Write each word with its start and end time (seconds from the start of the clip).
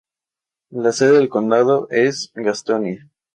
La 0.71 0.93
sede 0.93 1.11
del 1.11 1.29
condado 1.29 1.87
es 1.91 2.31
Gastonia. 2.33 3.07